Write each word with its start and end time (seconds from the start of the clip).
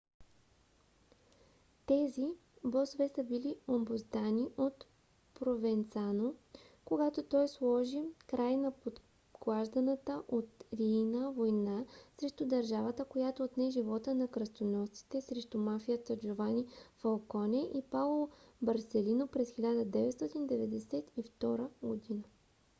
тези 1.85 2.25
босове 2.63 3.09
са 3.09 3.23
били 3.23 3.55
обуздани 3.67 4.49
от 4.57 4.85
провенцано 5.39 6.33
когато 6.85 7.23
той 7.23 7.47
сложи 7.47 8.03
край 8.27 8.57
на 8.57 8.71
подклажданата 8.71 10.23
от 10.27 10.63
рийна 10.73 11.31
война 11.31 11.85
срещу 12.19 12.45
държавата 12.45 13.05
която 13.05 13.43
отне 13.43 13.69
живота 13.69 14.15
на 14.15 14.27
кръстоносците 14.27 15.21
срещу 15.21 15.57
мафията 15.57 16.19
джовани 16.19 16.67
фалконе 16.95 17.69
и 17.73 17.81
паоло 17.81 18.29
борселино 18.61 19.27
през 19.27 19.51
1992 19.51 21.69
година. 21.81 22.23